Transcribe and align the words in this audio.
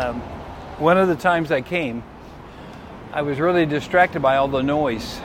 um, 0.00 0.20
one 0.78 0.96
of 0.96 1.08
the 1.08 1.16
times 1.16 1.52
I 1.52 1.60
came, 1.60 2.02
I 3.12 3.20
was 3.20 3.38
really 3.38 3.66
distracted 3.66 4.22
by 4.22 4.36
all 4.36 4.48
the 4.48 4.62
noise 4.62 5.20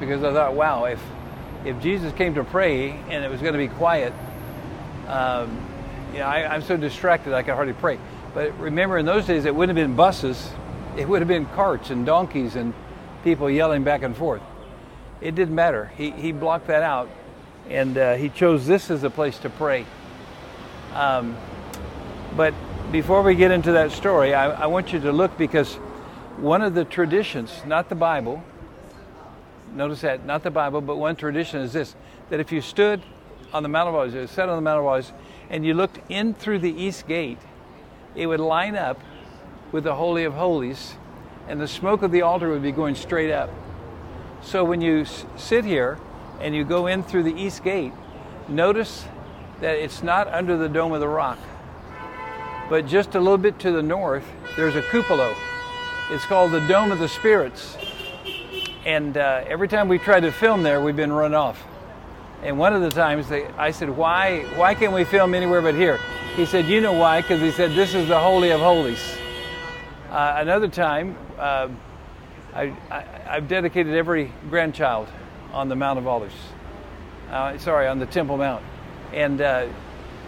because 0.00 0.24
I 0.24 0.32
thought, 0.32 0.54
wow, 0.54 0.84
if 0.86 1.00
if 1.64 1.80
Jesus 1.80 2.12
came 2.14 2.34
to 2.34 2.42
pray 2.42 2.90
and 2.90 3.24
it 3.24 3.30
was 3.30 3.40
going 3.40 3.52
to 3.52 3.58
be 3.58 3.68
quiet, 3.68 4.12
um, 5.06 5.64
you 6.12 6.18
know, 6.18 6.24
I, 6.24 6.52
I'm 6.52 6.62
so 6.62 6.76
distracted 6.76 7.34
I 7.34 7.44
could 7.44 7.54
hardly 7.54 7.74
pray. 7.74 7.98
But 8.34 8.58
remember, 8.58 8.98
in 8.98 9.06
those 9.06 9.26
days, 9.26 9.44
it 9.44 9.54
wouldn't 9.54 9.78
have 9.78 9.86
been 9.86 9.94
buses; 9.94 10.50
it 10.96 11.08
would 11.08 11.20
have 11.20 11.28
been 11.28 11.46
carts 11.46 11.90
and 11.90 12.04
donkeys 12.04 12.56
and 12.56 12.74
people 13.22 13.48
yelling 13.48 13.84
back 13.84 14.02
and 14.02 14.16
forth. 14.16 14.42
It 15.20 15.36
didn't 15.36 15.54
matter. 15.54 15.92
He 15.96 16.10
he 16.10 16.32
blocked 16.32 16.66
that 16.66 16.82
out, 16.82 17.08
and 17.70 17.96
uh, 17.96 18.14
he 18.14 18.28
chose 18.28 18.66
this 18.66 18.90
as 18.90 19.04
a 19.04 19.10
place 19.10 19.38
to 19.38 19.50
pray. 19.50 19.86
Um, 20.94 21.36
but 22.36 22.54
before 22.90 23.22
we 23.22 23.34
get 23.34 23.50
into 23.50 23.72
that 23.72 23.92
story, 23.92 24.34
I, 24.34 24.50
I 24.50 24.66
want 24.66 24.92
you 24.92 25.00
to 25.00 25.12
look 25.12 25.36
because 25.38 25.74
one 26.36 26.62
of 26.62 26.74
the 26.74 26.84
traditions, 26.84 27.62
not 27.66 27.88
the 27.88 27.94
Bible, 27.94 28.42
notice 29.74 30.02
that, 30.02 30.26
not 30.26 30.42
the 30.42 30.50
Bible, 30.50 30.80
but 30.80 30.96
one 30.96 31.16
tradition 31.16 31.60
is 31.60 31.72
this 31.72 31.94
that 32.30 32.40
if 32.40 32.50
you 32.52 32.60
stood 32.60 33.02
on 33.52 33.62
the 33.62 33.68
Mount 33.68 33.88
of 33.88 33.94
Olives, 33.94 34.30
sat 34.30 34.48
on 34.48 34.56
the 34.56 34.62
Mount 34.62 34.78
of 34.80 34.86
Olives, 34.86 35.12
and 35.50 35.64
you 35.66 35.74
looked 35.74 36.00
in 36.10 36.32
through 36.34 36.58
the 36.58 36.70
east 36.72 37.06
gate, 37.06 37.38
it 38.14 38.26
would 38.26 38.40
line 38.40 38.74
up 38.74 38.98
with 39.70 39.84
the 39.84 39.94
Holy 39.94 40.24
of 40.24 40.34
Holies, 40.34 40.94
and 41.48 41.60
the 41.60 41.68
smoke 41.68 42.02
of 42.02 42.10
the 42.10 42.22
altar 42.22 42.48
would 42.50 42.62
be 42.62 42.72
going 42.72 42.94
straight 42.94 43.30
up. 43.30 43.50
So 44.42 44.64
when 44.64 44.80
you 44.80 45.02
s- 45.02 45.26
sit 45.36 45.64
here 45.64 45.98
and 46.40 46.54
you 46.54 46.64
go 46.64 46.86
in 46.86 47.02
through 47.02 47.24
the 47.24 47.34
east 47.34 47.62
gate, 47.62 47.92
notice 48.48 49.04
that 49.60 49.76
it's 49.76 50.02
not 50.02 50.26
under 50.28 50.56
the 50.56 50.68
dome 50.68 50.92
of 50.92 51.00
the 51.00 51.08
rock, 51.08 51.38
but 52.72 52.86
just 52.86 53.14
a 53.14 53.20
little 53.20 53.36
bit 53.36 53.58
to 53.58 53.70
the 53.70 53.82
north, 53.82 54.24
there's 54.56 54.76
a 54.76 54.82
cupola. 54.90 55.36
It's 56.10 56.24
called 56.24 56.52
the 56.52 56.60
Dome 56.60 56.90
of 56.90 56.98
the 56.98 57.06
Spirits. 57.06 57.76
And 58.86 59.14
uh, 59.18 59.44
every 59.46 59.68
time 59.68 59.88
we 59.88 59.98
tried 59.98 60.20
to 60.20 60.32
film 60.32 60.62
there, 60.62 60.80
we've 60.80 60.96
been 60.96 61.12
run 61.12 61.34
off. 61.34 61.62
And 62.42 62.58
one 62.58 62.72
of 62.72 62.80
the 62.80 62.88
times 62.88 63.28
they, 63.28 63.44
I 63.58 63.72
said, 63.72 63.90
why, 63.90 64.44
why 64.56 64.74
can't 64.74 64.94
we 64.94 65.04
film 65.04 65.34
anywhere 65.34 65.60
but 65.60 65.74
here? 65.74 66.00
He 66.34 66.46
said, 66.46 66.64
you 66.64 66.80
know 66.80 66.94
why? 66.94 67.20
Because 67.20 67.42
he 67.42 67.50
said, 67.50 67.72
this 67.72 67.92
is 67.92 68.08
the 68.08 68.18
Holy 68.18 68.52
of 68.52 68.60
Holies. 68.62 69.18
Uh, 70.08 70.36
another 70.38 70.68
time, 70.68 71.14
uh, 71.38 71.68
I, 72.54 72.72
I've 73.28 73.48
dedicated 73.48 73.94
every 73.94 74.32
grandchild 74.48 75.08
on 75.52 75.68
the 75.68 75.76
Mount 75.76 75.98
of 75.98 76.06
Olives. 76.06 76.32
Uh, 77.30 77.58
sorry, 77.58 77.86
on 77.86 77.98
the 77.98 78.06
Temple 78.06 78.38
Mount. 78.38 78.64
And 79.12 79.42
uh, 79.42 79.68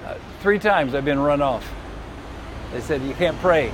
uh, 0.04 0.18
three 0.42 0.58
times 0.58 0.94
I've 0.94 1.06
been 1.06 1.18
run 1.18 1.40
off. 1.40 1.66
They 2.74 2.80
said, 2.80 3.02
you 3.02 3.14
can't 3.14 3.38
pray. 3.38 3.72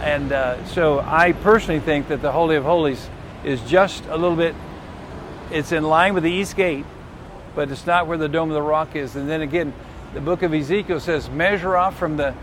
And 0.00 0.32
uh, 0.32 0.64
so 0.66 0.98
I 0.98 1.30
personally 1.30 1.78
think 1.78 2.08
that 2.08 2.20
the 2.20 2.32
Holy 2.32 2.56
of 2.56 2.64
Holies 2.64 3.08
is 3.44 3.62
just 3.62 4.04
a 4.06 4.16
little 4.16 4.36
bit, 4.36 4.56
it's 5.52 5.70
in 5.70 5.84
line 5.84 6.14
with 6.14 6.24
the 6.24 6.32
East 6.32 6.56
Gate, 6.56 6.84
but 7.54 7.70
it's 7.70 7.86
not 7.86 8.08
where 8.08 8.18
the 8.18 8.28
Dome 8.28 8.50
of 8.50 8.54
the 8.54 8.62
Rock 8.62 8.96
is. 8.96 9.14
And 9.14 9.30
then 9.30 9.40
again, 9.40 9.72
the 10.14 10.20
book 10.20 10.42
of 10.42 10.52
Ezekiel 10.52 10.98
says, 10.98 11.30
measure 11.30 11.76
off 11.76 11.96
from 11.96 12.16
the 12.16 12.34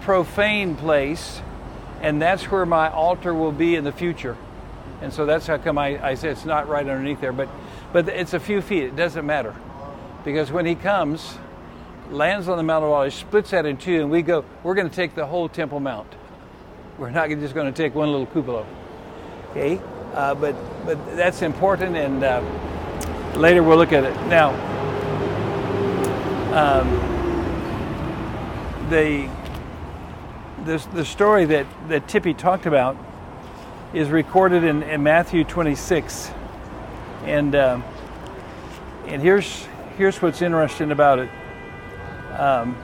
profane 0.00 0.74
place, 0.74 1.40
and 2.02 2.20
that's 2.20 2.50
where 2.50 2.66
my 2.66 2.90
altar 2.90 3.32
will 3.32 3.52
be 3.52 3.76
in 3.76 3.84
the 3.84 3.92
future. 3.92 4.36
And 5.00 5.12
so 5.12 5.26
that's 5.26 5.46
how 5.46 5.58
come 5.58 5.78
I, 5.78 6.04
I 6.04 6.14
say 6.14 6.30
it's 6.30 6.44
not 6.44 6.68
right 6.68 6.86
underneath 6.88 7.20
there, 7.20 7.32
but, 7.32 7.48
but 7.92 8.08
it's 8.08 8.34
a 8.34 8.40
few 8.40 8.60
feet, 8.60 8.82
it 8.82 8.96
doesn't 8.96 9.24
matter. 9.24 9.54
Because 10.24 10.50
when 10.50 10.66
he 10.66 10.74
comes, 10.74 11.38
lands 12.10 12.48
on 12.48 12.56
the 12.56 12.62
Mount 12.62 12.84
of 12.84 12.90
Olives, 12.90 13.14
splits 13.14 13.50
that 13.50 13.66
in 13.66 13.76
two, 13.76 14.00
and 14.00 14.10
we 14.10 14.22
go, 14.22 14.44
we're 14.62 14.74
going 14.74 14.88
to 14.88 14.94
take 14.94 15.14
the 15.14 15.26
whole 15.26 15.48
Temple 15.48 15.80
Mount. 15.80 16.12
We're 16.98 17.10
not 17.10 17.28
just 17.30 17.54
going 17.54 17.72
to 17.72 17.76
take 17.76 17.94
one 17.94 18.10
little 18.10 18.26
cupola. 18.26 18.66
Okay? 19.50 19.80
Uh, 20.14 20.34
but, 20.34 20.54
but 20.84 21.16
that's 21.16 21.42
important, 21.42 21.96
and 21.96 22.22
uh, 22.22 22.42
later 23.36 23.62
we'll 23.62 23.78
look 23.78 23.92
at 23.92 24.04
it. 24.04 24.14
Now, 24.26 24.50
um, 26.52 26.88
the, 28.90 29.30
the, 30.64 30.84
the 30.92 31.04
story 31.04 31.44
that, 31.46 31.66
that 31.88 32.08
Tippy 32.08 32.34
talked 32.34 32.66
about 32.66 32.96
is 33.94 34.08
recorded 34.08 34.64
in, 34.64 34.82
in 34.82 35.02
Matthew 35.02 35.44
26. 35.44 36.30
And, 37.24 37.54
um, 37.54 37.84
and 39.06 39.22
here's, 39.22 39.66
here's 39.96 40.20
what's 40.20 40.42
interesting 40.42 40.90
about 40.90 41.20
it. 41.20 41.30
Um, 42.40 42.74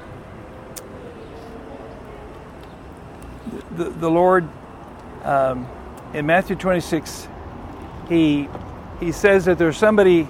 the, 3.74 3.84
the 3.84 4.10
Lord, 4.10 4.46
um, 5.24 5.66
in 6.12 6.26
Matthew 6.26 6.56
26, 6.56 7.26
he, 8.06 8.50
he 9.00 9.12
says 9.12 9.46
that 9.46 9.56
there's 9.56 9.78
somebody 9.78 10.28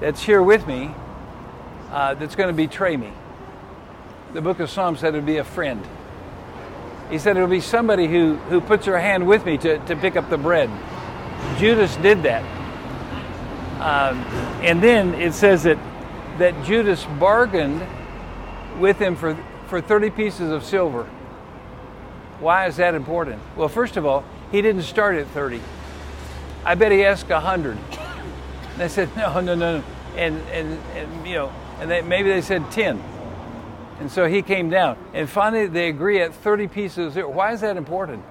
that's 0.00 0.22
here 0.22 0.42
with 0.42 0.66
me 0.66 0.94
uh, 1.92 2.12
that's 2.12 2.34
going 2.34 2.48
to 2.48 2.52
betray 2.52 2.94
me. 2.94 3.10
The 4.34 4.42
book 4.42 4.60
of 4.60 4.68
Psalms 4.68 5.00
said 5.00 5.14
it 5.14 5.16
would 5.16 5.24
be 5.24 5.38
a 5.38 5.44
friend. 5.44 5.82
He 7.10 7.16
said 7.18 7.38
it'll 7.38 7.48
be 7.48 7.62
somebody 7.62 8.06
who, 8.06 8.34
who 8.50 8.60
puts 8.60 8.84
her 8.84 8.98
hand 8.98 9.26
with 9.26 9.46
me 9.46 9.56
to, 9.56 9.78
to 9.86 9.96
pick 9.96 10.14
up 10.14 10.28
the 10.28 10.36
bread. 10.36 10.68
Judas 11.56 11.96
did 11.96 12.22
that. 12.24 12.42
Um, 13.80 14.18
and 14.62 14.82
then 14.82 15.14
it 15.14 15.32
says 15.32 15.62
that, 15.62 15.78
that 16.36 16.62
Judas 16.66 17.06
bargained 17.18 17.80
with 18.78 18.98
him 18.98 19.16
for, 19.16 19.36
for 19.68 19.80
30 19.80 20.10
pieces 20.10 20.50
of 20.50 20.64
silver. 20.64 21.04
Why 22.40 22.66
is 22.66 22.76
that 22.76 22.94
important? 22.94 23.42
Well, 23.56 23.68
first 23.68 23.96
of 23.96 24.06
all, 24.06 24.24
he 24.52 24.62
didn't 24.62 24.82
start 24.82 25.16
at 25.16 25.26
30. 25.28 25.60
I 26.64 26.74
bet 26.74 26.92
he 26.92 27.04
asked 27.04 27.28
100. 27.28 27.76
And 27.76 27.80
they 28.76 28.88
said, 28.88 29.14
no, 29.16 29.40
no, 29.40 29.54
no, 29.54 29.78
no. 29.78 29.84
And, 30.16 30.40
and, 30.50 30.78
and 30.94 31.26
you 31.26 31.34
know, 31.34 31.52
and 31.80 31.90
they, 31.90 32.02
maybe 32.02 32.28
they 32.28 32.40
said 32.40 32.70
10. 32.70 33.02
And 34.00 34.10
so 34.10 34.26
he 34.26 34.42
came 34.42 34.70
down. 34.70 34.96
And 35.12 35.28
finally, 35.28 35.66
they 35.66 35.88
agree 35.88 36.20
at 36.20 36.34
30 36.34 36.68
pieces. 36.68 37.14
Why 37.16 37.52
is 37.52 37.60
that 37.62 37.76
important? 37.76 38.24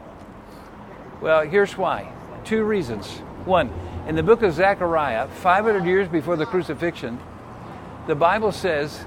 Well, 1.22 1.42
here's 1.42 1.78
why. 1.78 2.12
Two 2.46 2.64
reasons. 2.64 3.08
One, 3.44 3.72
in 4.08 4.16
the 4.16 4.24
book 4.24 4.42
of 4.44 4.54
Zechariah, 4.54 5.28
500 5.28 5.86
years 5.86 6.08
before 6.08 6.38
the 6.38 6.46
crucifixion, 6.46 7.20
the 8.08 8.16
Bible 8.16 8.54
says, 8.54 9.06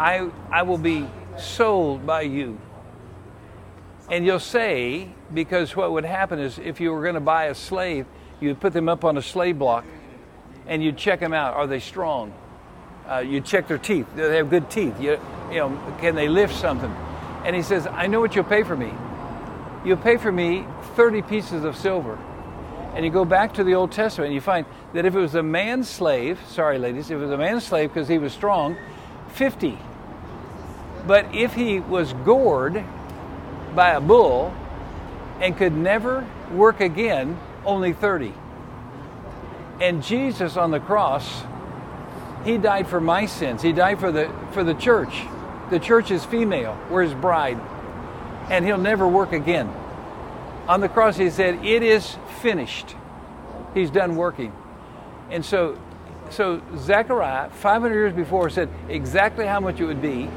I, 0.00 0.30
I 0.50 0.62
will 0.62 0.78
be 0.78 1.06
sold 1.36 2.06
by 2.06 2.22
you. 2.22 2.58
And 4.10 4.24
you'll 4.24 4.40
say, 4.40 5.10
because 5.34 5.76
what 5.76 5.92
would 5.92 6.06
happen 6.06 6.38
is 6.38 6.58
if 6.58 6.80
you 6.80 6.90
were 6.90 7.02
going 7.02 7.16
to 7.16 7.20
buy 7.20 7.44
a 7.44 7.54
slave, 7.54 8.06
you'd 8.40 8.58
put 8.58 8.72
them 8.72 8.88
up 8.88 9.04
on 9.04 9.18
a 9.18 9.22
slave 9.22 9.58
block 9.58 9.84
and 10.66 10.82
you'd 10.82 10.96
check 10.96 11.20
them 11.20 11.34
out. 11.34 11.52
Are 11.52 11.66
they 11.66 11.80
strong? 11.80 12.32
Uh, 13.06 13.18
you'd 13.18 13.44
check 13.44 13.68
their 13.68 13.76
teeth. 13.76 14.06
Do 14.16 14.26
they 14.26 14.38
have 14.38 14.48
good 14.48 14.70
teeth? 14.70 14.98
You, 14.98 15.20
you 15.50 15.58
know, 15.58 15.78
can 16.00 16.14
they 16.14 16.30
lift 16.30 16.54
something? 16.54 16.90
And 17.44 17.54
he 17.54 17.60
says, 17.60 17.86
I 17.86 18.06
know 18.06 18.20
what 18.20 18.34
you'll 18.34 18.44
pay 18.44 18.62
for 18.62 18.76
me. 18.78 18.94
You'll 19.84 19.98
pay 19.98 20.16
for 20.16 20.32
me 20.32 20.64
30 20.96 21.20
pieces 21.22 21.62
of 21.62 21.76
silver. 21.76 22.18
And 22.94 23.04
you 23.04 23.10
go 23.10 23.26
back 23.26 23.52
to 23.54 23.64
the 23.64 23.74
Old 23.74 23.92
Testament 23.92 24.28
and 24.28 24.34
you 24.34 24.40
find 24.40 24.64
that 24.94 25.04
if 25.04 25.14
it 25.14 25.20
was 25.20 25.34
a 25.34 25.42
man's 25.42 25.90
slave, 25.90 26.40
sorry 26.48 26.78
ladies, 26.78 27.10
if 27.10 27.18
it 27.18 27.20
was 27.20 27.30
a 27.32 27.38
man's 27.38 27.64
slave 27.64 27.92
because 27.92 28.08
he 28.08 28.16
was 28.16 28.32
strong, 28.32 28.78
50. 29.34 29.78
But 31.10 31.34
if 31.34 31.54
he 31.54 31.80
was 31.80 32.12
gored 32.24 32.84
by 33.74 33.90
a 33.94 34.00
bull 34.00 34.54
and 35.40 35.56
could 35.56 35.72
never 35.72 36.24
work 36.52 36.78
again, 36.78 37.36
only 37.66 37.92
30. 37.92 38.32
And 39.80 40.04
Jesus 40.04 40.56
on 40.56 40.70
the 40.70 40.78
cross, 40.78 41.42
he 42.44 42.58
died 42.58 42.86
for 42.86 43.00
my 43.00 43.26
sins. 43.26 43.60
He 43.60 43.72
died 43.72 43.98
for 43.98 44.12
the 44.12 44.30
for 44.52 44.62
the 44.62 44.74
church. 44.74 45.24
The 45.70 45.80
church 45.80 46.12
is 46.12 46.24
female. 46.24 46.78
We're 46.88 47.02
his 47.02 47.14
bride. 47.14 47.58
And 48.48 48.64
he'll 48.64 48.78
never 48.78 49.08
work 49.08 49.32
again. 49.32 49.68
On 50.68 50.80
the 50.80 50.88
cross 50.88 51.16
he 51.16 51.28
said, 51.28 51.64
"It 51.64 51.82
is 51.82 52.18
finished." 52.38 52.94
He's 53.74 53.90
done 53.90 54.14
working. 54.14 54.52
And 55.28 55.44
so 55.44 55.74
so 56.28 56.60
Zechariah 56.76 57.50
500 57.50 57.94
years 57.94 58.12
before 58.12 58.48
said 58.48 58.68
exactly 58.88 59.46
how 59.46 59.58
much 59.58 59.80
it 59.80 59.86
would 59.86 60.00
be. 60.00 60.30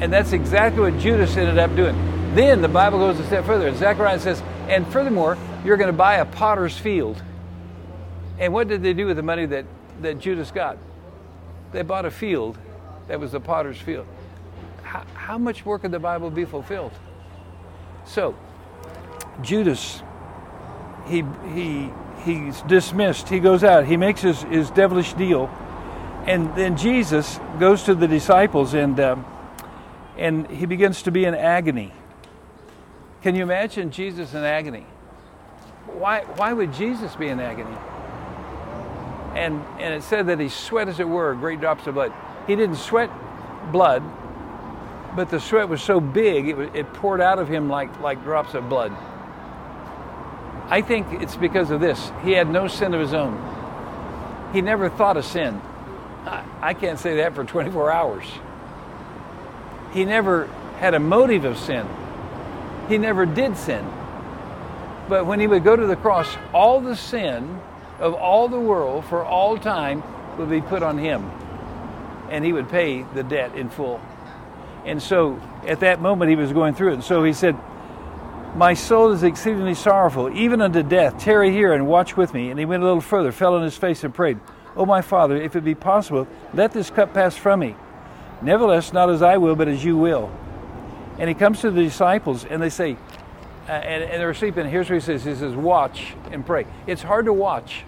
And 0.00 0.12
that's 0.12 0.32
exactly 0.32 0.80
what 0.80 0.98
Judas 0.98 1.36
ended 1.36 1.58
up 1.58 1.74
doing. 1.74 1.96
Then 2.34 2.62
the 2.62 2.68
Bible 2.68 2.98
goes 2.98 3.18
a 3.18 3.26
step 3.26 3.44
further. 3.44 3.74
Zechariah 3.74 4.20
says, 4.20 4.40
and 4.68 4.86
furthermore, 4.92 5.36
you're 5.64 5.76
going 5.76 5.90
to 5.90 5.96
buy 5.96 6.16
a 6.16 6.24
potter's 6.24 6.76
field. 6.78 7.20
And 8.38 8.52
what 8.52 8.68
did 8.68 8.82
they 8.82 8.92
do 8.92 9.06
with 9.06 9.16
the 9.16 9.22
money 9.22 9.46
that, 9.46 9.64
that 10.02 10.20
Judas 10.20 10.50
got? 10.52 10.78
They 11.72 11.82
bought 11.82 12.04
a 12.04 12.10
field 12.10 12.56
that 13.08 13.18
was 13.18 13.32
the 13.32 13.40
potter's 13.40 13.80
field. 13.80 14.06
How, 14.82 15.04
how 15.14 15.38
much 15.38 15.66
more 15.66 15.78
could 15.78 15.90
the 15.90 15.98
Bible 15.98 16.30
be 16.30 16.44
fulfilled? 16.44 16.92
So, 18.04 18.36
Judas, 19.42 20.02
he, 21.06 21.24
he, 21.52 21.90
he's 22.24 22.62
dismissed. 22.62 23.28
He 23.28 23.40
goes 23.40 23.64
out. 23.64 23.84
He 23.84 23.96
makes 23.96 24.20
his, 24.20 24.42
his 24.42 24.70
devilish 24.70 25.14
deal. 25.14 25.46
And 26.26 26.54
then 26.54 26.76
Jesus 26.76 27.40
goes 27.58 27.82
to 27.84 27.94
the 27.94 28.06
disciples 28.06 28.74
and, 28.74 29.00
um, 29.00 29.26
and 30.18 30.50
he 30.50 30.66
begins 30.66 31.02
to 31.02 31.10
be 31.10 31.24
in 31.24 31.34
agony. 31.34 31.92
Can 33.22 33.34
you 33.34 33.42
imagine 33.42 33.90
Jesus 33.90 34.34
in 34.34 34.44
agony? 34.44 34.86
Why, 35.86 36.22
why 36.36 36.52
would 36.52 36.72
Jesus 36.74 37.14
be 37.16 37.28
in 37.28 37.40
agony? 37.40 37.76
And, 39.34 39.62
and 39.78 39.94
it 39.94 40.02
said 40.02 40.26
that 40.26 40.40
he 40.40 40.48
sweat, 40.48 40.88
as 40.88 41.00
it 41.00 41.08
were, 41.08 41.34
great 41.34 41.60
drops 41.60 41.86
of 41.86 41.94
blood. 41.94 42.12
He 42.46 42.56
didn't 42.56 42.76
sweat 42.76 43.10
blood, 43.70 44.02
but 45.14 45.30
the 45.30 45.40
sweat 45.40 45.68
was 45.68 45.82
so 45.82 46.00
big, 46.00 46.48
it, 46.48 46.58
it 46.74 46.92
poured 46.94 47.20
out 47.20 47.38
of 47.38 47.48
him 47.48 47.68
like, 47.68 48.00
like 48.00 48.22
drops 48.24 48.54
of 48.54 48.68
blood. 48.68 48.92
I 50.68 50.82
think 50.82 51.22
it's 51.22 51.36
because 51.36 51.70
of 51.70 51.80
this. 51.80 52.12
He 52.24 52.32
had 52.32 52.50
no 52.50 52.68
sin 52.68 52.92
of 52.92 53.00
his 53.00 53.14
own. 53.14 54.50
He 54.52 54.60
never 54.60 54.90
thought 54.90 55.16
of 55.16 55.24
sin. 55.24 55.60
I, 56.24 56.44
I 56.60 56.74
can't 56.74 56.98
say 56.98 57.16
that 57.16 57.34
for 57.34 57.44
24 57.44 57.90
hours. 57.90 58.24
He 59.92 60.04
never 60.04 60.46
had 60.78 60.94
a 60.94 61.00
motive 61.00 61.44
of 61.44 61.58
sin. 61.58 61.86
He 62.88 62.98
never 62.98 63.26
did 63.26 63.56
sin. 63.56 63.84
But 65.08 65.26
when 65.26 65.40
he 65.40 65.46
would 65.46 65.64
go 65.64 65.74
to 65.74 65.86
the 65.86 65.96
cross, 65.96 66.28
all 66.52 66.80
the 66.80 66.96
sin 66.96 67.60
of 67.98 68.14
all 68.14 68.48
the 68.48 68.60
world 68.60 69.04
for 69.06 69.24
all 69.24 69.58
time 69.58 70.02
would 70.38 70.50
be 70.50 70.60
put 70.60 70.82
on 70.82 70.98
him. 70.98 71.30
And 72.30 72.44
he 72.44 72.52
would 72.52 72.68
pay 72.68 73.02
the 73.14 73.22
debt 73.22 73.54
in 73.54 73.70
full. 73.70 74.00
And 74.84 75.02
so 75.02 75.40
at 75.66 75.80
that 75.80 76.00
moment 76.00 76.30
he 76.30 76.36
was 76.36 76.52
going 76.52 76.74
through 76.74 76.90
it. 76.90 76.94
And 76.94 77.04
so 77.04 77.24
he 77.24 77.32
said, 77.32 77.56
My 78.54 78.74
soul 78.74 79.12
is 79.12 79.22
exceedingly 79.22 79.74
sorrowful, 79.74 80.36
even 80.36 80.60
unto 80.60 80.82
death. 80.82 81.18
Tarry 81.18 81.50
here 81.50 81.72
and 81.72 81.86
watch 81.86 82.16
with 82.16 82.34
me. 82.34 82.50
And 82.50 82.58
he 82.58 82.66
went 82.66 82.82
a 82.82 82.86
little 82.86 83.00
further, 83.00 83.32
fell 83.32 83.54
on 83.54 83.62
his 83.62 83.76
face, 83.76 84.04
and 84.04 84.14
prayed, 84.14 84.38
O 84.76 84.86
my 84.86 85.00
Father, 85.00 85.36
if 85.36 85.56
it 85.56 85.64
be 85.64 85.74
possible, 85.74 86.28
let 86.54 86.72
this 86.72 86.90
cup 86.90 87.14
pass 87.14 87.36
from 87.36 87.60
me. 87.60 87.74
Nevertheless, 88.40 88.92
not 88.92 89.10
as 89.10 89.22
I 89.22 89.36
will, 89.36 89.56
but 89.56 89.68
as 89.68 89.84
you 89.84 89.96
will. 89.96 90.30
And 91.18 91.28
he 91.28 91.34
comes 91.34 91.60
to 91.60 91.70
the 91.70 91.82
disciples, 91.82 92.44
and 92.44 92.62
they 92.62 92.70
say, 92.70 92.96
uh, 93.68 93.72
and, 93.72 94.04
and 94.04 94.20
they're 94.20 94.32
sleeping. 94.32 94.68
Here's 94.68 94.88
what 94.88 94.94
he 94.94 95.00
says 95.00 95.24
He 95.24 95.34
says, 95.34 95.54
Watch 95.54 96.14
and 96.30 96.46
pray. 96.46 96.66
It's 96.86 97.02
hard 97.02 97.26
to 97.26 97.32
watch, 97.32 97.84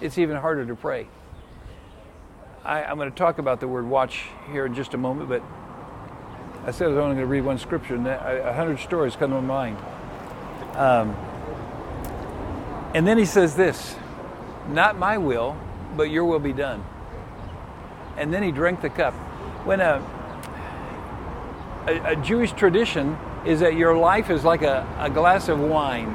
it's 0.00 0.18
even 0.18 0.36
harder 0.36 0.66
to 0.66 0.74
pray. 0.74 1.06
I, 2.64 2.82
I'm 2.84 2.98
going 2.98 3.10
to 3.10 3.16
talk 3.16 3.38
about 3.38 3.60
the 3.60 3.68
word 3.68 3.86
watch 3.86 4.24
here 4.52 4.66
in 4.66 4.74
just 4.74 4.92
a 4.92 4.98
moment, 4.98 5.28
but 5.28 5.42
I 6.66 6.70
said 6.70 6.86
I 6.86 6.90
was 6.90 6.98
only 6.98 7.14
going 7.14 7.26
to 7.26 7.26
read 7.26 7.44
one 7.44 7.58
scripture, 7.58 7.94
and 7.94 8.06
a 8.06 8.52
hundred 8.52 8.80
stories 8.80 9.16
come 9.16 9.30
to 9.30 9.40
mind. 9.40 9.78
Um, 10.74 11.16
and 12.94 13.06
then 13.06 13.16
he 13.16 13.24
says 13.24 13.54
this 13.54 13.96
Not 14.68 14.98
my 14.98 15.16
will, 15.16 15.56
but 15.96 16.10
your 16.10 16.24
will 16.24 16.38
be 16.38 16.52
done. 16.52 16.84
And 18.16 18.34
then 18.34 18.42
he 18.42 18.50
drank 18.50 18.82
the 18.82 18.90
cup. 18.90 19.14
When 19.68 19.80
a, 19.80 20.02
a, 21.86 22.12
a 22.12 22.16
Jewish 22.16 22.52
tradition 22.52 23.18
is 23.44 23.60
that 23.60 23.74
your 23.74 23.98
life 23.98 24.30
is 24.30 24.42
like 24.42 24.62
a, 24.62 24.88
a 24.98 25.10
glass 25.10 25.50
of 25.50 25.60
wine. 25.60 26.08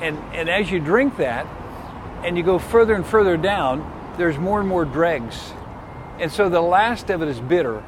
And, 0.00 0.16
and 0.34 0.48
as 0.48 0.70
you 0.70 0.80
drink 0.80 1.18
that, 1.18 1.46
and 2.24 2.38
you 2.38 2.42
go 2.42 2.58
further 2.58 2.94
and 2.94 3.04
further 3.04 3.36
down, 3.36 3.84
there's 4.16 4.38
more 4.38 4.60
and 4.60 4.66
more 4.66 4.86
dregs. 4.86 5.52
And 6.18 6.32
so 6.32 6.48
the 6.48 6.62
last 6.62 7.10
of 7.10 7.20
it 7.20 7.28
is 7.28 7.38
bitter. 7.38 7.84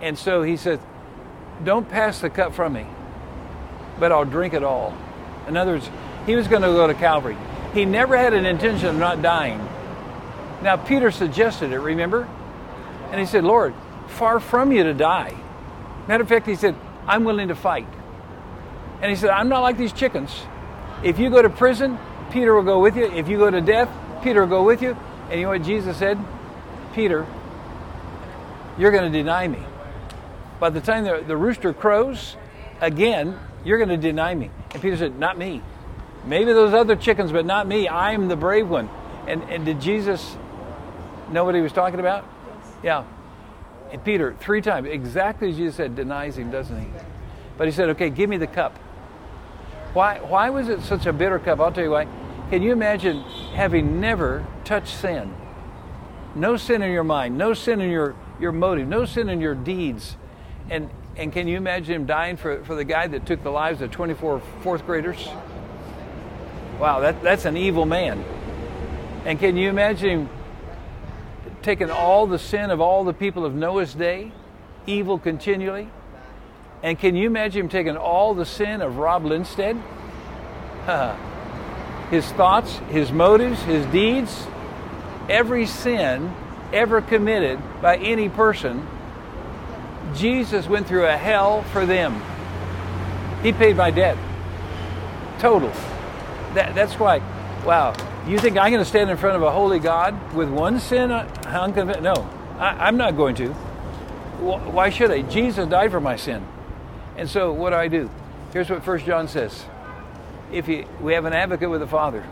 And 0.00 0.16
so 0.16 0.44
he 0.44 0.56
says, 0.56 0.78
Don't 1.64 1.88
pass 1.90 2.20
the 2.20 2.30
cup 2.30 2.54
from 2.54 2.74
me, 2.74 2.86
but 3.98 4.12
I'll 4.12 4.24
drink 4.24 4.54
it 4.54 4.62
all. 4.62 4.96
In 5.48 5.56
other 5.56 5.72
words, 5.72 5.90
he 6.26 6.36
was 6.36 6.46
going 6.46 6.62
to 6.62 6.68
go 6.68 6.86
to 6.86 6.94
Calvary. 6.94 7.36
He 7.74 7.84
never 7.84 8.16
had 8.16 8.34
an 8.34 8.46
intention 8.46 8.86
of 8.86 8.94
not 8.94 9.20
dying. 9.20 9.58
Now, 10.62 10.76
Peter 10.76 11.10
suggested 11.10 11.72
it, 11.72 11.80
remember? 11.80 12.28
And 13.10 13.20
he 13.20 13.26
said, 13.26 13.44
Lord, 13.44 13.74
far 14.08 14.40
from 14.40 14.72
you 14.72 14.84
to 14.84 14.94
die. 14.94 15.34
Matter 16.06 16.22
of 16.22 16.28
fact, 16.28 16.46
he 16.46 16.54
said, 16.54 16.74
I'm 17.06 17.24
willing 17.24 17.48
to 17.48 17.54
fight. 17.54 17.88
And 19.02 19.10
he 19.10 19.16
said, 19.16 19.30
I'm 19.30 19.48
not 19.48 19.60
like 19.60 19.76
these 19.76 19.92
chickens. 19.92 20.30
If 21.02 21.18
you 21.18 21.30
go 21.30 21.40
to 21.40 21.50
prison, 21.50 21.98
Peter 22.30 22.54
will 22.54 22.62
go 22.62 22.80
with 22.80 22.96
you. 22.96 23.04
If 23.06 23.28
you 23.28 23.38
go 23.38 23.50
to 23.50 23.60
death, 23.60 23.88
Peter 24.22 24.42
will 24.42 24.48
go 24.48 24.62
with 24.62 24.82
you. 24.82 24.96
And 25.30 25.40
you 25.40 25.46
know 25.46 25.52
what 25.52 25.62
Jesus 25.62 25.96
said? 25.96 26.18
Peter, 26.94 27.26
you're 28.78 28.90
going 28.90 29.10
to 29.10 29.18
deny 29.18 29.48
me. 29.48 29.60
By 30.58 30.70
the 30.70 30.80
time 30.80 31.04
the, 31.04 31.24
the 31.26 31.36
rooster 31.36 31.72
crows, 31.72 32.36
again, 32.80 33.38
you're 33.64 33.78
going 33.78 33.88
to 33.88 33.96
deny 33.96 34.34
me. 34.34 34.50
And 34.72 34.82
Peter 34.82 34.96
said, 34.96 35.18
Not 35.18 35.38
me. 35.38 35.62
Maybe 36.24 36.52
those 36.52 36.74
other 36.74 36.96
chickens, 36.96 37.32
but 37.32 37.46
not 37.46 37.66
me. 37.66 37.88
I'm 37.88 38.28
the 38.28 38.36
brave 38.36 38.68
one. 38.68 38.90
And, 39.26 39.42
and 39.44 39.64
did 39.64 39.80
Jesus 39.80 40.36
know 41.30 41.44
what 41.44 41.54
he 41.54 41.60
was 41.60 41.72
talking 41.72 42.00
about? 42.00 42.26
Yeah. 42.82 43.04
And 43.92 44.02
Peter, 44.04 44.34
three 44.38 44.62
times, 44.62 44.88
exactly 44.88 45.50
as 45.50 45.56
Jesus 45.56 45.76
said, 45.76 45.96
denies 45.96 46.38
him, 46.38 46.50
doesn't 46.50 46.80
he? 46.80 46.86
But 47.58 47.66
he 47.66 47.72
said, 47.72 47.88
Okay, 47.90 48.10
give 48.10 48.30
me 48.30 48.36
the 48.36 48.46
cup. 48.46 48.76
Why, 49.92 50.18
why 50.20 50.50
was 50.50 50.68
it 50.68 50.82
such 50.82 51.06
a 51.06 51.12
bitter 51.12 51.38
cup? 51.38 51.60
I'll 51.60 51.72
tell 51.72 51.84
you 51.84 51.90
why. 51.90 52.06
Can 52.50 52.62
you 52.62 52.72
imagine 52.72 53.22
having 53.54 54.00
never 54.00 54.46
touched 54.64 54.94
sin? 54.96 55.34
No 56.34 56.56
sin 56.56 56.82
in 56.82 56.92
your 56.92 57.04
mind, 57.04 57.36
no 57.36 57.54
sin 57.54 57.80
in 57.80 57.90
your, 57.90 58.14
your 58.38 58.52
motive, 58.52 58.86
no 58.86 59.04
sin 59.04 59.28
in 59.28 59.40
your 59.40 59.54
deeds. 59.54 60.16
And, 60.68 60.88
and 61.16 61.32
can 61.32 61.48
you 61.48 61.56
imagine 61.56 61.94
him 61.94 62.06
dying 62.06 62.36
for, 62.36 62.64
for 62.64 62.76
the 62.76 62.84
guy 62.84 63.08
that 63.08 63.26
took 63.26 63.42
the 63.42 63.50
lives 63.50 63.82
of 63.82 63.90
24 63.90 64.40
fourth 64.62 64.86
graders? 64.86 65.28
Wow, 66.78 67.00
that, 67.00 67.22
that's 67.22 67.44
an 67.44 67.56
evil 67.56 67.84
man. 67.84 68.24
And 69.24 69.38
can 69.38 69.56
you 69.56 69.68
imagine 69.68 70.10
him 70.10 70.28
taking 71.62 71.90
all 71.90 72.26
the 72.26 72.38
sin 72.38 72.70
of 72.70 72.80
all 72.80 73.04
the 73.04 73.12
people 73.12 73.44
of 73.44 73.54
Noah's 73.54 73.94
day, 73.94 74.32
evil 74.86 75.18
continually? 75.18 75.88
And 76.82 76.98
can 76.98 77.14
you 77.14 77.26
imagine 77.26 77.62
him 77.62 77.68
taking 77.68 77.96
all 77.96 78.34
the 78.34 78.46
sin 78.46 78.80
of 78.80 78.96
Rob 78.96 79.24
Lindsted? 79.24 79.76
his 82.10 82.26
thoughts, 82.32 82.78
his 82.90 83.12
motives, 83.12 83.62
his 83.62 83.84
deeds, 83.86 84.46
every 85.28 85.66
sin 85.66 86.34
ever 86.72 87.02
committed 87.02 87.60
by 87.82 87.96
any 87.96 88.28
person, 88.28 88.86
Jesus 90.14 90.66
went 90.66 90.86
through 90.86 91.06
a 91.06 91.16
hell 91.16 91.62
for 91.64 91.86
them. 91.86 92.20
He 93.42 93.52
paid 93.52 93.76
my 93.76 93.90
debt. 93.90 94.16
Total. 95.38 95.70
That, 96.54 96.74
that's 96.74 96.94
why, 96.94 97.18
wow, 97.64 97.94
you 98.32 98.38
think 98.38 98.56
I'm 98.56 98.70
going 98.70 98.82
to 98.82 98.88
stand 98.88 99.10
in 99.10 99.16
front 99.16 99.36
of 99.36 99.42
a 99.42 99.50
holy 99.50 99.78
God 99.78 100.34
with 100.34 100.48
one 100.48 100.78
sin 100.78 101.10
unconvinced? 101.10 102.02
No, 102.02 102.14
I, 102.58 102.86
I'm 102.86 102.96
not 102.96 103.16
going 103.16 103.34
to. 103.36 103.48
Why 104.40 104.90
should 104.90 105.10
I? 105.10 105.22
Jesus 105.22 105.68
died 105.68 105.90
for 105.90 106.00
my 106.00 106.16
sin. 106.16 106.46
And 107.16 107.28
so 107.28 107.52
what 107.52 107.70
do 107.70 107.76
I 107.76 107.88
do? 107.88 108.10
Here's 108.52 108.70
what 108.70 108.84
First 108.84 109.04
John 109.04 109.28
says. 109.28 109.64
If 110.52 110.68
you, 110.68 110.86
we 111.00 111.14
have 111.14 111.24
an 111.24 111.32
advocate 111.32 111.70
with 111.70 111.80
the 111.80 111.86
Father. 111.86 112.26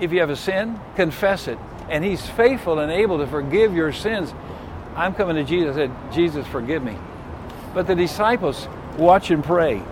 If 0.00 0.12
you 0.12 0.20
have 0.20 0.30
a 0.30 0.36
sin, 0.36 0.80
confess 0.96 1.48
it. 1.48 1.58
And 1.88 2.04
he's 2.04 2.26
faithful 2.26 2.78
and 2.78 2.90
able 2.90 3.18
to 3.18 3.26
forgive 3.26 3.74
your 3.74 3.92
sins. 3.92 4.32
I'm 4.96 5.14
coming 5.14 5.36
to 5.36 5.44
Jesus. 5.44 5.76
I 5.76 5.86
said, 5.86 6.12
Jesus, 6.12 6.46
forgive 6.46 6.82
me. 6.82 6.96
But 7.74 7.86
the 7.86 7.94
disciples 7.94 8.66
watch 8.96 9.30
and 9.30 9.44
pray. 9.44 9.82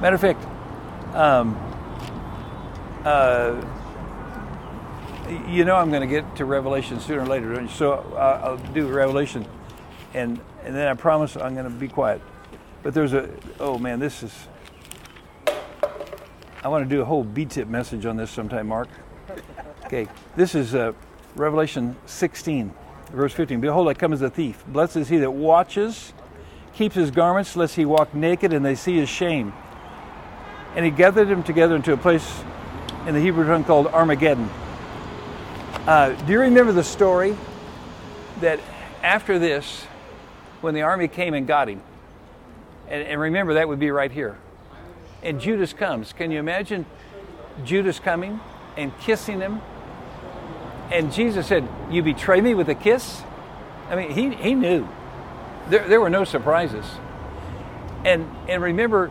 Matter 0.00 0.14
of 0.14 0.20
fact, 0.20 0.44
um, 1.14 1.56
uh, 3.04 3.60
you 5.48 5.64
know 5.64 5.76
I'm 5.76 5.90
going 5.90 6.00
to 6.00 6.06
get 6.06 6.36
to 6.36 6.44
Revelation 6.44 7.00
sooner 7.00 7.22
or 7.22 7.26
later, 7.26 7.66
so 7.68 7.92
uh, 7.92 8.40
I'll 8.42 8.72
do 8.72 8.88
Revelation, 8.88 9.46
and 10.14 10.40
and 10.64 10.74
then 10.74 10.88
I 10.88 10.94
promise 10.94 11.36
I'm 11.36 11.54
going 11.54 11.64
to 11.64 11.70
be 11.70 11.88
quiet. 11.88 12.20
But 12.82 12.94
there's 12.94 13.12
a 13.12 13.30
oh 13.60 13.78
man, 13.78 13.98
this 14.00 14.22
is. 14.22 14.32
I 16.62 16.68
want 16.68 16.88
to 16.88 16.94
do 16.94 17.00
a 17.00 17.04
whole 17.04 17.22
B-tip 17.22 17.68
message 17.68 18.04
on 18.04 18.16
this 18.16 18.30
sometime, 18.30 18.66
Mark. 18.66 18.88
Okay, 19.84 20.08
this 20.34 20.54
is 20.56 20.74
uh, 20.74 20.92
Revelation 21.36 21.96
16, 22.06 22.74
verse 23.12 23.32
15. 23.32 23.60
Behold, 23.60 23.88
I 23.88 23.94
come 23.94 24.12
as 24.12 24.22
a 24.22 24.28
thief. 24.28 24.64
Blessed 24.66 24.96
is 24.96 25.08
he 25.08 25.18
that 25.18 25.30
watches, 25.30 26.12
keeps 26.74 26.96
his 26.96 27.12
garments, 27.12 27.54
lest 27.54 27.76
he 27.76 27.84
walk 27.84 28.12
naked, 28.12 28.52
and 28.52 28.64
they 28.64 28.74
see 28.74 28.96
his 28.96 29.08
shame. 29.08 29.52
And 30.74 30.84
he 30.84 30.90
gathered 30.90 31.28
them 31.28 31.44
together 31.44 31.76
into 31.76 31.92
a 31.92 31.96
place 31.96 32.42
in 33.06 33.14
the 33.14 33.20
Hebrew 33.20 33.46
tongue 33.46 33.64
called 33.64 33.86
Armageddon. 33.86 34.50
Uh, 35.88 36.12
do 36.26 36.34
you 36.34 36.40
remember 36.40 36.70
the 36.70 36.84
story 36.84 37.34
that 38.42 38.60
after 39.02 39.38
this, 39.38 39.84
when 40.60 40.74
the 40.74 40.82
army 40.82 41.08
came 41.08 41.32
and 41.32 41.46
got 41.46 41.66
him, 41.66 41.80
and, 42.90 43.04
and 43.04 43.18
remember 43.18 43.54
that 43.54 43.68
would 43.68 43.78
be 43.78 43.90
right 43.90 44.12
here, 44.12 44.36
and 45.22 45.40
Judas 45.40 45.72
comes. 45.72 46.12
Can 46.12 46.30
you 46.30 46.40
imagine 46.40 46.84
Judas 47.64 47.98
coming 48.00 48.38
and 48.76 48.92
kissing 48.98 49.40
him? 49.40 49.62
And 50.92 51.10
Jesus 51.10 51.46
said, 51.46 51.66
You 51.90 52.02
betray 52.02 52.42
me 52.42 52.52
with 52.52 52.68
a 52.68 52.74
kiss? 52.74 53.22
I 53.88 53.96
mean, 53.96 54.10
he, 54.10 54.34
he 54.34 54.52
knew. 54.52 54.86
There, 55.70 55.88
there 55.88 56.02
were 56.02 56.10
no 56.10 56.24
surprises. 56.24 56.84
And, 58.04 58.30
and 58.46 58.62
remember, 58.62 59.10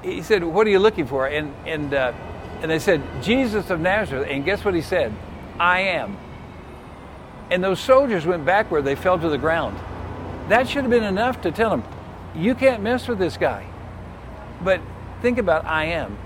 he 0.00 0.22
said, 0.22 0.44
What 0.44 0.64
are 0.68 0.70
you 0.70 0.78
looking 0.78 1.08
for? 1.08 1.26
And, 1.26 1.52
and, 1.66 1.92
uh, 1.92 2.12
and 2.62 2.70
they 2.70 2.78
said, 2.78 3.02
Jesus 3.20 3.68
of 3.70 3.80
Nazareth. 3.80 4.28
And 4.30 4.44
guess 4.44 4.64
what 4.64 4.74
he 4.74 4.80
said? 4.80 5.12
I 5.58 5.80
am. 5.80 6.16
And 7.50 7.62
those 7.62 7.80
soldiers 7.80 8.26
went 8.26 8.44
backward, 8.44 8.84
they 8.84 8.94
fell 8.94 9.18
to 9.18 9.28
the 9.28 9.38
ground. 9.38 9.78
That 10.48 10.68
should 10.68 10.82
have 10.82 10.90
been 10.90 11.04
enough 11.04 11.42
to 11.42 11.52
tell 11.52 11.70
them, 11.70 11.84
you 12.34 12.54
can't 12.54 12.82
mess 12.82 13.06
with 13.08 13.18
this 13.18 13.36
guy. 13.36 13.66
But 14.62 14.80
think 15.22 15.38
about 15.38 15.64
I 15.64 15.86
am. 15.86 16.16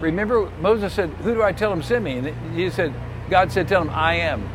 Remember, 0.00 0.50
Moses 0.60 0.92
said, 0.92 1.10
Who 1.10 1.34
do 1.34 1.42
I 1.42 1.52
tell 1.52 1.72
him 1.72 1.82
send 1.82 2.04
me? 2.04 2.18
And 2.18 2.56
he 2.56 2.70
said, 2.70 2.94
God 3.28 3.52
said, 3.52 3.68
Tell 3.68 3.82
him 3.82 3.90
I 3.90 4.14
am. 4.14 4.48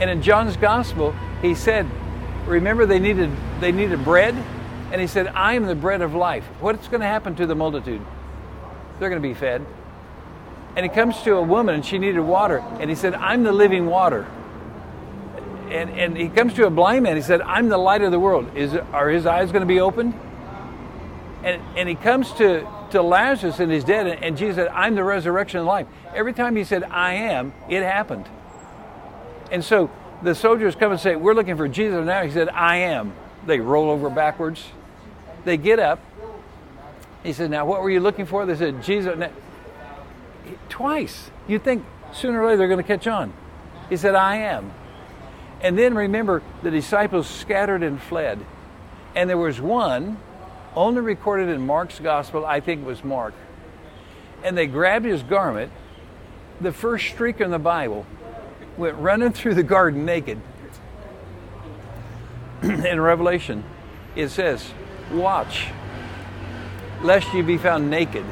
And 0.00 0.08
in 0.08 0.22
John's 0.22 0.56
gospel, 0.56 1.14
he 1.42 1.54
said, 1.54 1.86
Remember 2.46 2.86
they 2.86 2.98
needed 2.98 3.30
they 3.60 3.72
needed 3.72 4.04
bread? 4.04 4.34
And 4.92 5.00
he 5.00 5.06
said, 5.06 5.28
I 5.28 5.54
am 5.54 5.66
the 5.66 5.74
bread 5.74 6.02
of 6.02 6.14
life. 6.14 6.44
What's 6.60 6.88
going 6.88 7.00
to 7.00 7.06
happen 7.06 7.36
to 7.36 7.46
the 7.46 7.54
multitude? 7.54 8.00
They're 8.98 9.08
going 9.08 9.22
to 9.22 9.28
be 9.28 9.34
fed. 9.34 9.64
And 10.76 10.84
he 10.84 10.88
comes 10.88 11.20
to 11.22 11.34
a 11.36 11.42
woman 11.42 11.74
and 11.74 11.84
she 11.84 11.98
needed 11.98 12.20
water. 12.20 12.58
And 12.78 12.88
he 12.88 12.96
said, 12.96 13.14
I'm 13.14 13.42
the 13.42 13.52
living 13.52 13.86
water. 13.86 14.26
And, 15.70 15.90
and 15.90 16.16
he 16.16 16.28
comes 16.28 16.54
to 16.54 16.66
a 16.66 16.70
blind 16.70 17.04
man. 17.04 17.16
He 17.16 17.22
said, 17.22 17.40
I'm 17.42 17.68
the 17.68 17.78
light 17.78 18.02
of 18.02 18.10
the 18.10 18.20
world. 18.20 18.56
Is, 18.56 18.74
are 18.74 19.08
his 19.08 19.26
eyes 19.26 19.52
going 19.52 19.62
to 19.62 19.66
be 19.66 19.80
opened? 19.80 20.14
And, 21.42 21.62
and 21.76 21.88
he 21.88 21.94
comes 21.94 22.32
to, 22.34 22.66
to 22.90 23.02
Lazarus 23.02 23.60
and 23.60 23.70
he's 23.70 23.84
dead. 23.84 24.06
And, 24.06 24.22
and 24.22 24.36
Jesus 24.36 24.56
said, 24.56 24.68
I'm 24.68 24.94
the 24.94 25.04
resurrection 25.04 25.58
and 25.58 25.66
life. 25.66 25.86
Every 26.14 26.32
time 26.32 26.56
he 26.56 26.64
said, 26.64 26.84
I 26.84 27.14
am, 27.14 27.52
it 27.68 27.82
happened. 27.82 28.26
And 29.50 29.64
so 29.64 29.90
the 30.22 30.34
soldiers 30.34 30.74
come 30.74 30.92
and 30.92 31.00
say, 31.00 31.16
We're 31.16 31.34
looking 31.34 31.56
for 31.56 31.68
Jesus 31.68 32.04
now. 32.04 32.22
He 32.22 32.30
said, 32.30 32.48
I 32.48 32.76
am. 32.76 33.12
They 33.46 33.58
roll 33.58 33.90
over 33.90 34.10
backwards. 34.10 34.64
They 35.44 35.56
get 35.56 35.78
up. 35.78 36.00
He 37.22 37.32
said, 37.32 37.50
Now, 37.50 37.64
what 37.64 37.82
were 37.82 37.90
you 37.90 38.00
looking 38.00 38.26
for? 38.26 38.44
They 38.44 38.56
said, 38.56 38.82
Jesus. 38.82 39.18
Twice. 40.68 41.30
You'd 41.46 41.64
think 41.64 41.84
sooner 42.12 42.40
or 42.40 42.46
later 42.46 42.58
they're 42.58 42.68
going 42.68 42.82
to 42.82 42.86
catch 42.86 43.06
on. 43.06 43.32
He 43.88 43.96
said, 43.96 44.14
I 44.14 44.36
am. 44.36 44.72
And 45.60 45.78
then 45.78 45.94
remember, 45.94 46.42
the 46.62 46.70
disciples 46.70 47.28
scattered 47.28 47.82
and 47.82 48.00
fled. 48.00 48.38
And 49.14 49.28
there 49.28 49.36
was 49.36 49.60
one, 49.60 50.18
only 50.74 51.00
recorded 51.00 51.48
in 51.48 51.66
Mark's 51.66 51.98
gospel, 51.98 52.46
I 52.46 52.60
think 52.60 52.82
it 52.82 52.86
was 52.86 53.04
Mark. 53.04 53.34
And 54.42 54.56
they 54.56 54.66
grabbed 54.66 55.04
his 55.04 55.22
garment, 55.22 55.72
the 56.60 56.72
first 56.72 57.08
streak 57.08 57.40
in 57.40 57.50
the 57.50 57.58
Bible, 57.58 58.06
went 58.76 58.96
running 58.96 59.32
through 59.32 59.54
the 59.54 59.62
garden 59.62 60.04
naked. 60.04 60.40
in 62.62 63.00
Revelation, 63.00 63.64
it 64.14 64.28
says, 64.28 64.72
Watch, 65.12 65.66
lest 67.02 67.32
you 67.34 67.42
be 67.42 67.58
found 67.58 67.90
naked. 67.90 68.24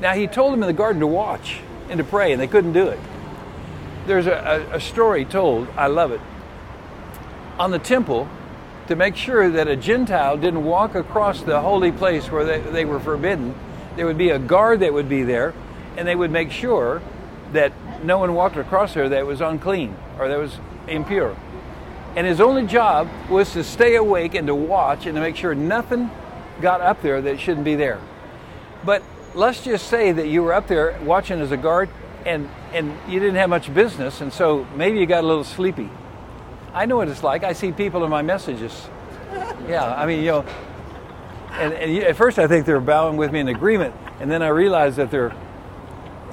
Now, 0.00 0.14
he 0.14 0.26
told 0.26 0.52
them 0.52 0.62
in 0.62 0.66
the 0.66 0.72
garden 0.72 1.00
to 1.00 1.06
watch 1.06 1.60
and 1.88 1.98
to 1.98 2.04
pray, 2.04 2.32
and 2.32 2.40
they 2.40 2.46
couldn't 2.46 2.72
do 2.72 2.86
it. 2.86 3.00
There's 4.06 4.26
a, 4.26 4.66
a, 4.72 4.76
a 4.76 4.80
story 4.80 5.24
told, 5.24 5.68
I 5.76 5.88
love 5.88 6.12
it, 6.12 6.20
on 7.58 7.70
the 7.70 7.78
temple 7.78 8.28
to 8.86 8.96
make 8.96 9.16
sure 9.16 9.50
that 9.50 9.68
a 9.68 9.76
Gentile 9.76 10.36
didn't 10.36 10.64
walk 10.64 10.94
across 10.94 11.42
the 11.42 11.60
holy 11.60 11.92
place 11.92 12.30
where 12.30 12.44
they, 12.44 12.60
they 12.60 12.84
were 12.84 13.00
forbidden. 13.00 13.54
There 13.96 14.06
would 14.06 14.16
be 14.16 14.30
a 14.30 14.38
guard 14.38 14.80
that 14.80 14.92
would 14.92 15.08
be 15.08 15.24
there, 15.24 15.52
and 15.96 16.06
they 16.06 16.16
would 16.16 16.30
make 16.30 16.50
sure 16.50 17.02
that 17.52 17.72
no 18.04 18.18
one 18.18 18.34
walked 18.34 18.56
across 18.56 18.94
there 18.94 19.08
that 19.08 19.26
was 19.26 19.40
unclean 19.40 19.96
or 20.18 20.28
that 20.28 20.38
was 20.38 20.56
impure. 20.86 21.36
And 22.16 22.26
his 22.26 22.40
only 22.40 22.66
job 22.66 23.08
was 23.28 23.52
to 23.52 23.64
stay 23.64 23.96
awake 23.96 24.34
and 24.34 24.46
to 24.46 24.54
watch 24.54 25.06
and 25.06 25.14
to 25.16 25.20
make 25.20 25.36
sure 25.36 25.54
nothing 25.54 26.10
got 26.60 26.80
up 26.80 27.02
there 27.02 27.20
that 27.22 27.38
shouldn't 27.40 27.64
be 27.64 27.74
there. 27.74 28.00
But 28.84 29.02
let's 29.34 29.62
just 29.62 29.88
say 29.88 30.12
that 30.12 30.28
you 30.28 30.42
were 30.42 30.52
up 30.52 30.66
there 30.68 30.98
watching 31.02 31.40
as 31.40 31.52
a 31.52 31.56
guard 31.56 31.88
and, 32.26 32.48
and 32.72 32.96
you 33.08 33.20
didn't 33.20 33.36
have 33.36 33.48
much 33.50 33.72
business, 33.72 34.20
and 34.20 34.32
so 34.32 34.66
maybe 34.74 34.98
you 34.98 35.06
got 35.06 35.24
a 35.24 35.26
little 35.26 35.44
sleepy. 35.44 35.88
I 36.74 36.86
know 36.86 36.96
what 36.96 37.08
it's 37.08 37.22
like. 37.22 37.44
I 37.44 37.52
see 37.52 37.72
people 37.72 38.04
in 38.04 38.10
my 38.10 38.22
messages. 38.22 38.88
Yeah, 39.66 39.94
I 39.94 40.06
mean, 40.06 40.20
you 40.20 40.30
know, 40.30 40.40
and, 41.52 41.72
and 41.72 42.04
at 42.04 42.16
first 42.16 42.38
I 42.38 42.46
think 42.46 42.66
they're 42.66 42.80
bowing 42.80 43.16
with 43.16 43.32
me 43.32 43.40
in 43.40 43.48
agreement, 43.48 43.94
and 44.20 44.30
then 44.30 44.42
I 44.42 44.48
realize 44.48 44.96
that 44.96 45.10
they're 45.10 45.34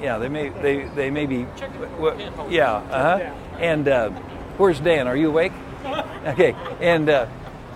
yeah, 0.00 0.18
they 0.18 0.28
may 0.28 0.50
they 0.50 0.84
they 0.94 1.10
may 1.10 1.26
be. 1.26 1.46
yeah, 2.50 2.74
uh 2.74 3.18
huh. 3.18 3.34
And 3.58 3.88
uh, 3.88 4.10
where's 4.58 4.78
Dan? 4.80 5.06
Are 5.06 5.16
you 5.16 5.28
awake? 5.28 5.52
Okay, 6.26 6.54
and 6.80 7.08
uh, 7.08 7.26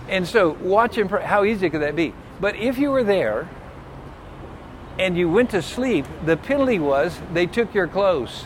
and 0.07 0.27
so 0.27 0.51
watch 0.61 0.97
him. 0.97 1.07
How 1.09 1.43
easy 1.43 1.69
could 1.69 1.81
that 1.81 1.95
be? 1.95 2.13
But 2.39 2.55
if 2.55 2.77
you 2.77 2.91
were 2.91 3.03
there 3.03 3.49
and 4.99 5.17
you 5.17 5.29
went 5.29 5.51
to 5.51 5.61
sleep, 5.61 6.05
the 6.25 6.37
penalty 6.37 6.79
was 6.79 7.19
they 7.33 7.45
took 7.45 7.73
your 7.73 7.87
clothes. 7.87 8.45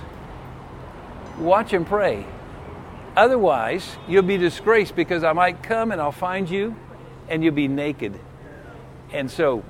Watch 1.39 1.73
and 1.73 1.85
pray. 1.85 2.25
Otherwise, 3.15 3.97
you'll 4.07 4.23
be 4.23 4.37
disgraced 4.37 4.95
because 4.95 5.23
I 5.23 5.33
might 5.33 5.63
come 5.63 5.91
and 5.91 6.01
I'll 6.01 6.11
find 6.11 6.49
you 6.49 6.75
and 7.29 7.43
you'll 7.43 7.53
be 7.53 7.67
naked. 7.67 8.19
And 9.11 9.29
so 9.29 9.63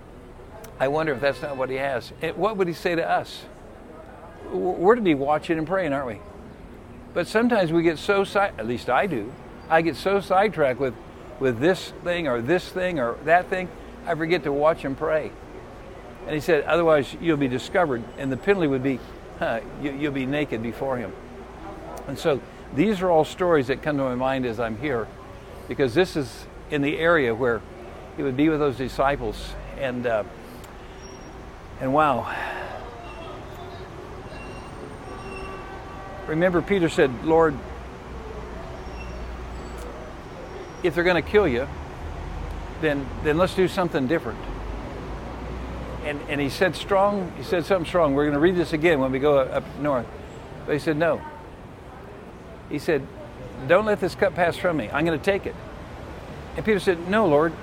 I 0.79 0.87
wonder 0.87 1.13
if 1.13 1.21
that's 1.21 1.41
not 1.41 1.57
what 1.57 1.69
he 1.69 1.77
has. 1.77 2.11
Eh, 2.21 2.31
what 2.31 2.57
would 2.57 2.67
he 2.67 2.73
say 2.73 2.95
to 2.95 3.07
us? 3.07 3.45
we're 4.51 4.95
to 4.95 5.01
be 5.01 5.15
watching 5.15 5.57
and 5.57 5.67
praying, 5.67 5.93
aren't 5.93 6.07
we? 6.07 6.19
But 7.13 7.27
sometimes 7.27 7.71
we 7.71 7.83
get 7.83 7.97
so 7.97 8.25
at 8.35 8.67
least 8.67 8.89
I 8.89 9.07
do. 9.07 9.33
I 9.69 9.81
get 9.81 9.95
so 9.95 10.19
sidetracked 10.19 10.79
with, 10.79 10.93
with 11.39 11.59
this 11.59 11.93
thing 12.03 12.27
or 12.27 12.41
this 12.41 12.69
thing 12.69 12.99
or 12.99 13.15
that 13.23 13.49
thing, 13.49 13.69
I 14.05 14.15
forget 14.15 14.43
to 14.43 14.51
watch 14.51 14.85
and 14.85 14.97
pray. 14.97 15.31
And 16.25 16.33
he 16.33 16.39
said, 16.39 16.63
otherwise 16.63 17.15
you'll 17.21 17.37
be 17.37 17.47
discovered, 17.47 18.03
and 18.17 18.31
the 18.31 18.37
penalty 18.37 18.67
would 18.67 18.83
be, 18.83 18.99
huh, 19.39 19.61
you, 19.81 19.91
you'll 19.93 20.11
be 20.11 20.25
naked 20.25 20.63
before 20.63 20.97
him. 20.97 21.13
And 22.07 22.17
so 22.17 22.41
these 22.73 23.01
are 23.01 23.09
all 23.09 23.25
stories 23.25 23.67
that 23.67 23.81
come 23.81 23.97
to 23.97 24.03
my 24.03 24.15
mind 24.15 24.45
as 24.45 24.59
I'm 24.59 24.77
here, 24.77 25.07
because 25.67 25.93
this 25.93 26.15
is 26.15 26.47
in 26.71 26.81
the 26.81 26.97
area 26.97 27.33
where 27.33 27.61
he 28.17 28.23
would 28.23 28.37
be 28.37 28.49
with 28.49 28.59
those 28.59 28.77
disciples, 28.77 29.53
and 29.77 30.07
uh, 30.07 30.23
and 31.79 31.93
wow, 31.93 32.33
Remember, 36.27 36.61
Peter 36.61 36.89
said, 36.89 37.23
Lord, 37.23 37.53
if 40.81 40.95
they're 40.95 41.03
going 41.03 41.21
to 41.21 41.29
kill 41.29 41.47
you, 41.47 41.67
then, 42.81 43.07
then 43.23 43.37
let's 43.37 43.53
do 43.53 43.67
something 43.67 44.07
different. 44.07 44.39
And, 46.05 46.21
and 46.29 46.39
he 46.39 46.49
said 46.49 46.75
strong, 46.75 47.33
he 47.35 47.43
said 47.43 47.65
something 47.65 47.87
strong. 47.87 48.13
We're 48.13 48.25
going 48.25 48.35
to 48.35 48.39
read 48.39 48.55
this 48.55 48.73
again 48.73 48.99
when 48.99 49.11
we 49.11 49.19
go 49.19 49.39
up 49.39 49.63
north. 49.79 50.05
But 50.65 50.73
he 50.73 50.79
said, 50.79 50.97
no. 50.97 51.19
He 52.69 52.77
said, 52.79 53.05
don't 53.67 53.85
let 53.85 53.99
this 53.99 54.13
cup 54.13 54.35
pass 54.35 54.55
from 54.55 54.77
me. 54.77 54.89
I'm 54.93 55.03
going 55.03 55.17
to 55.17 55.25
take 55.25 55.47
it. 55.47 55.55
And 56.55 56.63
Peter 56.63 56.79
said, 56.79 57.09
no, 57.09 57.27
Lord, 57.27 57.53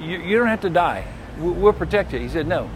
you, 0.00 0.18
you 0.18 0.38
don't 0.38 0.48
have 0.48 0.62
to 0.62 0.70
die. 0.70 1.06
We'll 1.38 1.72
protect 1.72 2.12
you. 2.12 2.18
He 2.18 2.28
said, 2.28 2.46
no, 2.46 2.68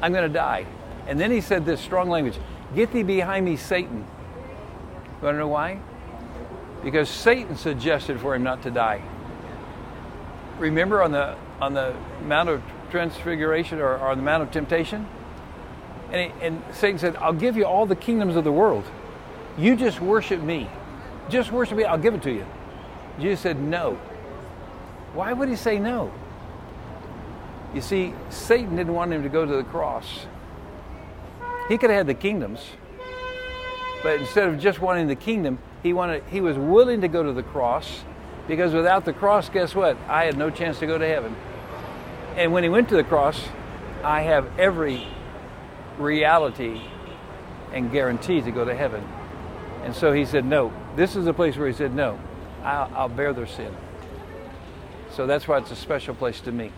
I'm 0.00 0.12
going 0.12 0.26
to 0.26 0.32
die. 0.32 0.66
And 1.06 1.20
then 1.20 1.30
he 1.30 1.40
said 1.40 1.64
this 1.64 1.80
strong 1.80 2.08
language, 2.08 2.38
get 2.74 2.92
thee 2.92 3.02
behind 3.02 3.44
me, 3.44 3.56
Satan. 3.56 3.98
You 3.98 5.24
want 5.24 5.34
to 5.34 5.38
know 5.38 5.48
why? 5.48 5.80
Because 6.82 7.08
Satan 7.08 7.56
suggested 7.56 8.20
for 8.20 8.34
him 8.34 8.42
not 8.42 8.62
to 8.62 8.70
die. 8.70 9.02
Remember 10.58 11.02
on 11.02 11.12
the 11.12 11.36
on 11.60 11.74
the 11.74 11.94
Mount 12.24 12.48
of 12.48 12.62
Transfiguration 12.90 13.80
or, 13.80 13.98
or 13.98 14.14
the 14.14 14.22
Mount 14.22 14.42
of 14.42 14.50
Temptation? 14.50 15.06
And, 16.10 16.32
he, 16.32 16.46
and 16.46 16.62
Satan 16.72 16.98
said, 16.98 17.16
I'll 17.16 17.32
give 17.32 17.56
you 17.56 17.64
all 17.64 17.86
the 17.86 17.96
kingdoms 17.96 18.36
of 18.36 18.44
the 18.44 18.52
world. 18.52 18.84
You 19.58 19.76
just 19.76 20.00
worship 20.00 20.40
me. 20.40 20.68
Just 21.28 21.52
worship 21.52 21.76
me, 21.76 21.84
I'll 21.84 21.98
give 21.98 22.14
it 22.14 22.22
to 22.22 22.32
you. 22.32 22.46
Jesus 23.20 23.40
said, 23.40 23.60
No. 23.60 23.94
Why 25.14 25.32
would 25.32 25.48
he 25.48 25.56
say 25.56 25.78
no? 25.78 26.12
You 27.74 27.80
see, 27.80 28.14
Satan 28.30 28.76
didn't 28.76 28.94
want 28.94 29.12
him 29.12 29.22
to 29.22 29.28
go 29.28 29.44
to 29.44 29.56
the 29.56 29.64
cross. 29.64 30.26
He 31.68 31.76
could 31.76 31.90
have 31.90 31.98
had 31.98 32.06
the 32.06 32.14
kingdoms, 32.14 32.60
but 34.02 34.20
instead 34.20 34.48
of 34.48 34.58
just 34.58 34.80
wanting 34.80 35.06
the 35.06 35.16
kingdom, 35.16 35.58
he 35.82 35.92
wanted 35.92 36.22
he 36.30 36.40
was 36.40 36.56
willing 36.56 37.02
to 37.02 37.08
go 37.08 37.22
to 37.22 37.32
the 37.32 37.42
cross 37.42 38.04
because 38.46 38.72
without 38.72 39.04
the 39.04 39.12
cross, 39.12 39.50
guess 39.50 39.74
what? 39.74 39.96
I 40.08 40.24
had 40.24 40.38
no 40.38 40.48
chance 40.48 40.78
to 40.78 40.86
go 40.86 40.96
to 40.96 41.06
heaven. 41.06 41.36
And 42.38 42.52
when 42.52 42.62
he 42.62 42.68
went 42.68 42.88
to 42.90 42.94
the 42.94 43.02
cross, 43.02 43.48
I 44.04 44.22
have 44.22 44.60
every 44.60 45.08
reality 45.98 46.80
and 47.72 47.90
guarantee 47.90 48.40
to 48.40 48.52
go 48.52 48.64
to 48.64 48.76
heaven. 48.76 49.04
And 49.82 49.92
so 49.92 50.12
he 50.12 50.24
said, 50.24 50.44
No. 50.44 50.72
This 50.94 51.16
is 51.16 51.26
a 51.26 51.34
place 51.34 51.56
where 51.56 51.66
he 51.66 51.74
said, 51.74 51.92
No, 51.92 52.16
I'll, 52.62 52.92
I'll 52.94 53.08
bear 53.08 53.32
their 53.32 53.48
sin. 53.48 53.74
So 55.10 55.26
that's 55.26 55.48
why 55.48 55.58
it's 55.58 55.72
a 55.72 55.76
special 55.76 56.14
place 56.14 56.40
to 56.42 56.52
me. 56.52 56.70